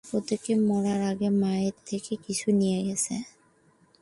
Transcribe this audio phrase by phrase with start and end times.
[0.05, 3.15] প্রত্যেকেই মরার আগে মায়ের থেকে কিছু নিয়ে গেছে।